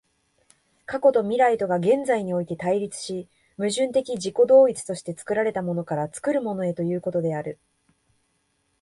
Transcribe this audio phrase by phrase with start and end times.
[0.87, 7.59] 過去と未来とが現在において対立し、矛盾的自己同一として作られたものから作るものへということである。